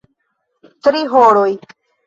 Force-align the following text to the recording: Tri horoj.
Tri 0.87 1.03
horoj. 1.13 1.49